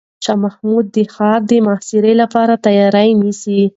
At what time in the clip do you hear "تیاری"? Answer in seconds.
2.65-3.09